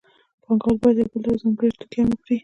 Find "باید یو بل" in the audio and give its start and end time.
0.81-1.21